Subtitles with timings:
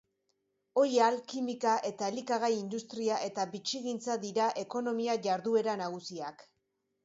[0.83, 6.47] Oihal-, kimika- eta elikagai-industria eta bitxigintza dira ekonomia-jarduera nagusiak.